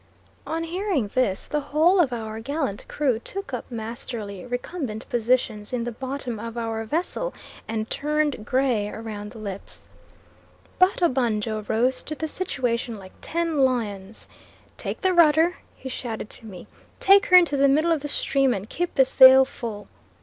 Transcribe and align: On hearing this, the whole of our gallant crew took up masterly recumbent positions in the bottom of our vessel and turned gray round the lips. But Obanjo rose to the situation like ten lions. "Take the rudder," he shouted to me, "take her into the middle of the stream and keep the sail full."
On 0.47 0.63
hearing 0.63 1.09
this, 1.09 1.45
the 1.45 1.59
whole 1.59 1.99
of 1.99 2.11
our 2.11 2.39
gallant 2.39 2.87
crew 2.87 3.19
took 3.19 3.53
up 3.53 3.69
masterly 3.69 4.43
recumbent 4.43 5.07
positions 5.09 5.73
in 5.73 5.83
the 5.83 5.91
bottom 5.91 6.39
of 6.39 6.57
our 6.57 6.83
vessel 6.85 7.35
and 7.67 7.87
turned 7.87 8.43
gray 8.43 8.89
round 8.89 9.29
the 9.29 9.37
lips. 9.37 9.85
But 10.79 11.03
Obanjo 11.03 11.61
rose 11.69 12.01
to 12.01 12.15
the 12.15 12.27
situation 12.27 12.97
like 12.97 13.13
ten 13.21 13.59
lions. 13.59 14.27
"Take 14.75 15.01
the 15.01 15.13
rudder," 15.13 15.57
he 15.75 15.87
shouted 15.87 16.31
to 16.31 16.47
me, 16.47 16.65
"take 16.99 17.27
her 17.27 17.35
into 17.37 17.55
the 17.55 17.67
middle 17.69 17.91
of 17.91 18.01
the 18.01 18.07
stream 18.07 18.55
and 18.55 18.67
keep 18.67 18.95
the 18.95 19.05
sail 19.05 19.45
full." 19.45 19.87